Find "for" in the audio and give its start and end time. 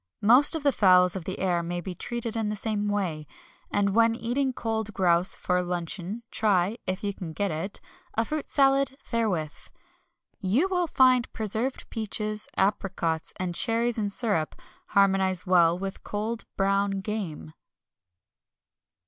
5.35-5.61